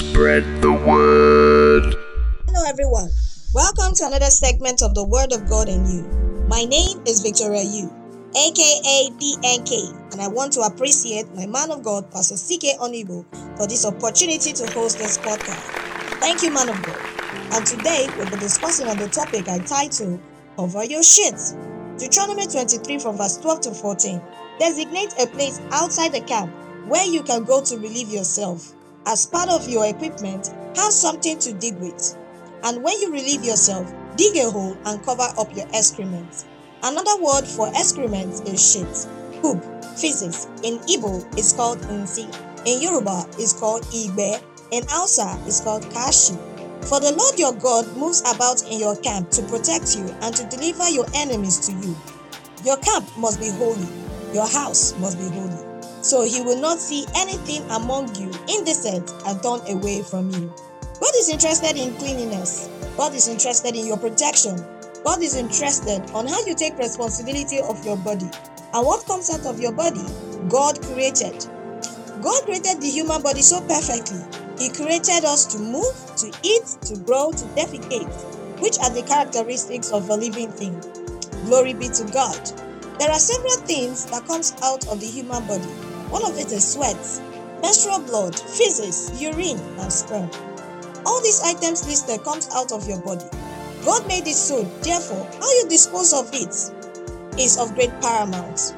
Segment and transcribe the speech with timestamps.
[0.00, 1.94] Spread the word.
[2.46, 3.10] Hello, everyone.
[3.52, 6.02] Welcome to another segment of the Word of God in You.
[6.48, 7.92] My name is Victoria Yu,
[8.34, 13.26] aka PNK, and I want to appreciate my man of God, Pastor CK Onibo,
[13.58, 15.68] for this opportunity to host this podcast.
[16.18, 16.98] Thank you, man of God.
[17.52, 20.18] And today we'll be discussing on the topic I titled
[20.56, 21.36] Cover Your Shit.
[21.98, 24.20] Deuteronomy 23 from verse 12 to 14.
[24.58, 26.50] Designate a place outside the camp
[26.88, 28.74] where you can go to relieve yourself.
[29.06, 32.16] As part of your equipment, have something to dig with.
[32.62, 36.44] And when you relieve yourself, dig a hole and cover up your excrement.
[36.82, 39.08] Another word for excrement is shit.
[39.42, 39.62] Poop,
[39.96, 40.46] feces.
[40.62, 42.24] In Igbo it's called nsi.
[42.66, 44.40] In Yoruba it's called igbe.
[44.70, 46.34] In Hausa it's called kashi.
[46.82, 50.44] For the Lord your God moves about in your camp to protect you and to
[50.48, 51.96] deliver your enemies to you.
[52.64, 53.88] Your camp must be holy.
[54.32, 55.69] Your house must be holy.
[56.02, 60.52] So he will not see anything among you indecent and turn away from you.
[61.00, 62.68] God is interested in cleanliness.
[62.96, 64.56] God is interested in your protection.
[65.04, 68.28] God is interested on how you take responsibility of your body.
[68.72, 70.04] And what comes out of your body,
[70.48, 71.46] God created.
[72.22, 74.20] God created the human body so perfectly.
[74.58, 78.08] He created us to move, to eat, to grow, to defecate,
[78.60, 80.78] which are the characteristics of a living thing.
[81.46, 82.38] Glory be to God.
[82.98, 85.89] There are several things that comes out of the human body.
[86.10, 86.98] One of it is sweat,
[87.62, 90.30] menstrual blood, feces, urine, and sperm.
[91.06, 93.24] All these items listed comes out of your body.
[93.84, 96.54] God made it so, therefore, how you dispose of it
[97.40, 98.74] is of great paramount.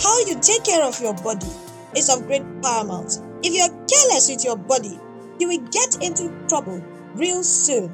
[0.00, 1.50] How you take care of your body
[1.94, 3.18] is of great paramount.
[3.42, 4.98] If you're careless with your body,
[5.38, 6.82] you will get into trouble
[7.14, 7.92] real soon.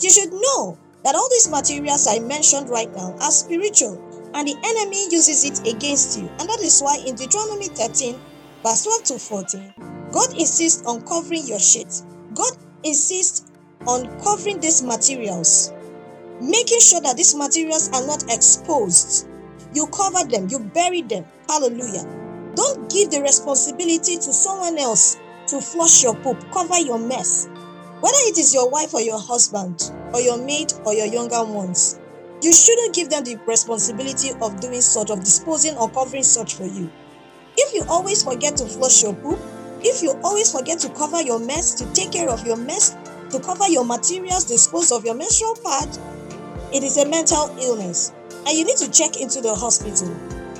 [0.00, 3.96] You should know that all these materials I mentioned right now are spiritual
[4.34, 6.28] and the enemy uses it against you.
[6.38, 8.18] And that is why in Deuteronomy 13,
[8.62, 9.74] verse 12 to 14,
[10.12, 12.02] God insists on covering your shit.
[12.34, 12.52] God
[12.84, 13.50] insists
[13.86, 15.72] on covering these materials,
[16.40, 19.28] making sure that these materials are not exposed.
[19.74, 21.24] You cover them, you bury them.
[21.48, 22.04] Hallelujah.
[22.54, 25.18] Don't give the responsibility to someone else
[25.48, 27.48] to flush your poop, cover your mess.
[28.00, 31.98] Whether it is your wife or your husband, or your mate or your younger ones,
[32.42, 36.66] you shouldn't give them the responsibility of doing such, of disposing or covering such for
[36.66, 36.90] you.
[37.56, 39.38] If you always forget to flush your poop,
[39.80, 42.96] if you always forget to cover your mess, to take care of your mess,
[43.30, 45.88] to cover your materials, dispose of your menstrual pad,
[46.72, 48.12] it is a mental illness
[48.46, 50.08] and you need to check into the hospital.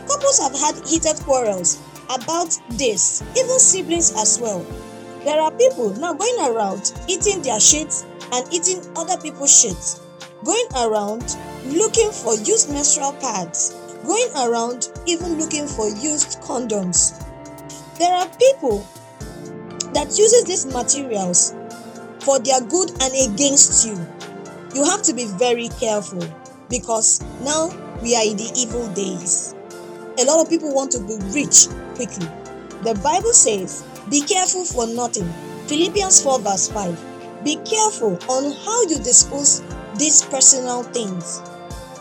[0.06, 4.64] Couples have had heated quarrels about this, even siblings as well.
[5.24, 7.92] There are people now going around eating their shit
[8.32, 10.00] and eating other people's shit,
[10.44, 11.36] going around
[11.66, 17.18] looking for used menstrual pads, going around even looking for used condoms.
[17.98, 18.86] There are people
[19.92, 21.54] that uses these materials
[22.20, 23.94] for their good and against you.
[24.74, 26.24] You have to be very careful
[26.68, 27.68] because now
[28.02, 29.54] we are in the evil days.
[30.18, 32.26] A lot of people want to be rich quickly.
[32.82, 35.30] The Bible says, Be careful for nothing.
[35.66, 37.44] Philippians 4, verse 5.
[37.44, 39.60] Be careful on how you dispose
[40.02, 41.38] these personal things.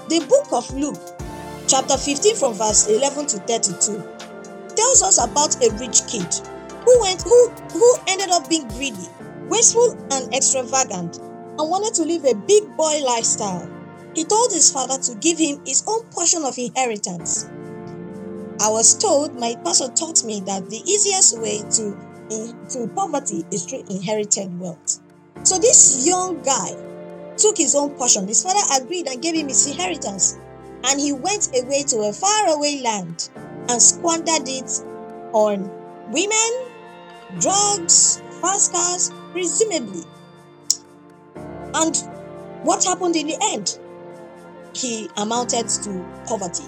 [0.10, 0.98] The book of Luke,
[1.68, 6.26] chapter 15, from verse 11 to 32, tells us about a rich kid
[6.84, 9.06] who went who who ended up being greedy,
[9.50, 13.70] wasteful and extravagant, and wanted to live a big boy lifestyle.
[14.16, 17.46] He told his father to give him his own portion of inheritance.
[18.60, 21.96] I was told, my pastor taught me that the easiest way to,
[22.72, 25.00] to poverty is through inherited wealth.
[25.44, 26.74] So this young guy
[27.42, 28.28] took his own portion.
[28.28, 30.38] His father agreed and gave him his inheritance.
[30.84, 33.30] And he went away to a faraway land
[33.70, 34.70] and squandered it
[35.34, 35.70] on
[36.12, 36.68] women,
[37.40, 40.04] drugs, fast cars, presumably.
[41.74, 41.96] And
[42.64, 43.80] what happened in the end?
[44.74, 46.64] He amounted to poverty.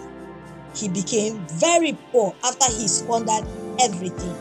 [0.75, 3.45] He became very poor after he squandered
[3.79, 4.35] everything.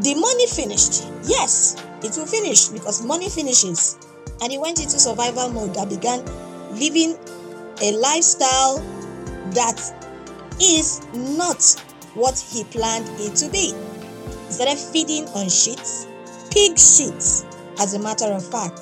[0.00, 1.04] The money finished.
[1.24, 3.96] Yes, it will finish because money finishes.
[4.42, 6.24] And he went into survival mode that began
[6.72, 7.16] living
[7.80, 8.78] a lifestyle
[9.52, 9.80] that
[10.60, 11.62] is not
[12.14, 13.72] what he planned it to be.
[14.46, 16.06] He started feeding on shits,
[16.50, 17.46] pig shits,
[17.80, 18.78] as a matter of fact.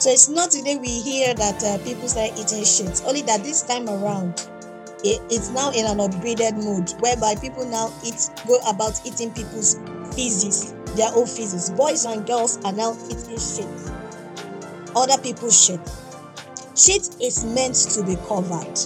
[0.00, 3.62] So it's not today we hear that uh, people start eating shits, only that this
[3.62, 4.48] time around,
[5.04, 9.78] it, it's now in an upgraded mode whereby people now eat, go about eating people's
[10.14, 11.70] feces, their own feces.
[11.70, 13.68] Boys and girls are now eating shit,
[14.96, 15.80] other people's shit.
[16.76, 18.78] Shit is meant to be covered,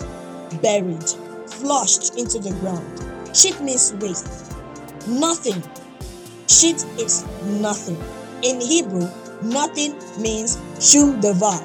[0.61, 1.09] buried,
[1.49, 3.37] flushed into the ground.
[3.37, 4.55] Shit means waste.
[5.09, 5.63] Nothing.
[6.49, 7.25] Shit is
[7.61, 7.97] nothing.
[8.43, 9.09] In Hebrew,
[9.43, 11.59] nothing means shum devar.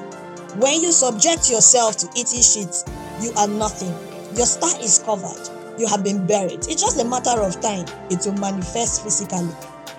[0.58, 2.84] When you subject yourself to eating shit,
[3.20, 3.92] you are nothing.
[4.36, 5.48] Your star is covered.
[5.78, 6.66] You have been buried.
[6.68, 7.86] It's just a matter of time.
[8.10, 9.50] It will manifest physically.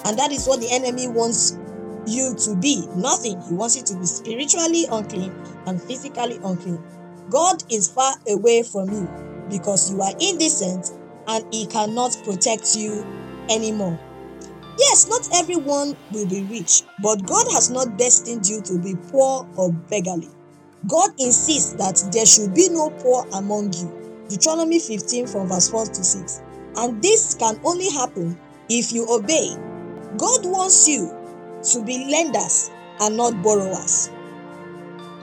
[0.06, 1.58] And that is what the enemy wants
[2.08, 2.88] you to be.
[2.96, 3.42] Nothing.
[3.42, 5.34] He wants you to be spiritually unclean
[5.66, 6.82] and physically unclean.
[7.30, 9.10] God is far away from you
[9.50, 10.92] because you are indecent
[11.28, 13.06] and he cannot protect you
[13.50, 14.00] anymore.
[14.78, 19.48] Yes, not everyone will be rich, but God has not destined you to be poor
[19.56, 20.30] or beggarly.
[20.88, 24.26] God insists that there should be no poor among you.
[24.30, 26.42] Deuteronomy 15 from verse 4 to 6.
[26.76, 29.56] And this can only happen if you obey.
[30.18, 31.23] God wants you
[31.64, 34.10] to be lenders and not borrowers.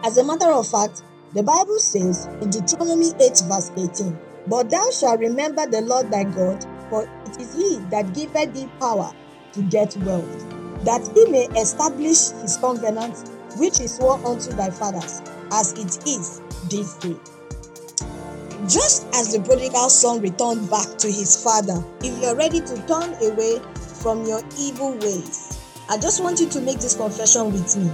[0.03, 1.03] As a matter of fact,
[1.35, 6.25] the Bible says in Deuteronomy 8, verse 18, But thou shalt remember the Lord thy
[6.25, 9.13] God, for it is he that giveth thee power
[9.53, 13.17] to get wealth, that he may establish his covenant
[13.59, 15.23] which he swore unto thy fathers,
[15.53, 17.17] as it is this day.
[18.69, 23.15] Just as the prodigal son returned back to his father, if you're ready to turn
[23.23, 23.61] away
[24.03, 25.60] from your evil ways,
[25.91, 27.91] I just want you to make this confession with me.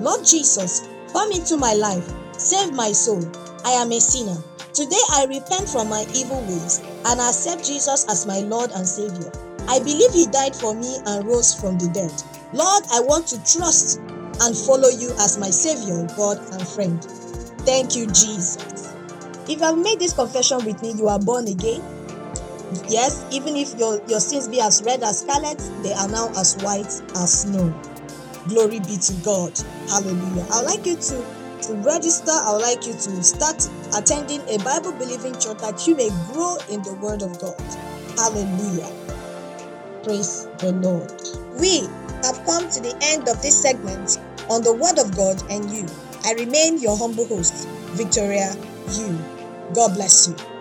[0.00, 2.06] Lord Jesus, come into my life,
[2.36, 3.24] save my soul.
[3.64, 4.36] I am a sinner.
[4.74, 9.32] Today I repent from my evil ways and accept Jesus as my Lord and Savior.
[9.66, 12.12] I believe He died for me and rose from the dead.
[12.52, 17.02] Lord, I want to trust and follow you as my Savior, God, and friend.
[17.64, 18.58] Thank you, Jesus.
[19.48, 21.80] If have made this confession with me, you are born again.
[22.88, 26.56] Yes, even if your, your sins be as red as scarlet, they are now as
[26.58, 27.74] white as snow.
[28.48, 29.58] Glory be to God.
[29.88, 30.46] Hallelujah.
[30.50, 31.24] I would like you to,
[31.62, 32.30] to register.
[32.30, 36.56] I would like you to start attending a Bible believing church that you may grow
[36.70, 37.56] in the Word of God.
[38.16, 38.92] Hallelujah.
[40.02, 41.12] Praise the Lord.
[41.60, 41.88] We
[42.22, 44.18] have come to the end of this segment
[44.50, 45.86] on the Word of God and you.
[46.24, 48.54] I remain your humble host, Victoria
[48.92, 49.18] You.
[49.74, 50.57] God bless you.